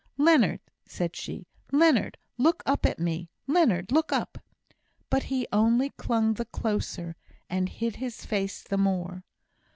"Leonard," 0.17 0.61
said 0.87 1.15
she, 1.15 1.45
"Leonard, 1.71 2.17
look 2.39 2.63
up 2.65 2.87
at 2.87 2.97
me! 2.97 3.29
Leonard, 3.45 3.91
look 3.91 4.11
up!" 4.11 4.39
But 5.11 5.21
he 5.25 5.47
only 5.53 5.91
clung 5.91 6.33
the 6.33 6.45
closer, 6.45 7.15
and 7.51 7.69
hid 7.69 7.97
his 7.97 8.25
face 8.25 8.63
the 8.63 8.79
more. 8.79 9.23